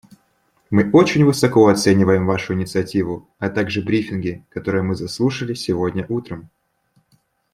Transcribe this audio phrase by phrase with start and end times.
[0.71, 6.49] Мы очень высоко оцениваем Вашу инициативу, а также брифинги, которые мы заслушали сегодня утром.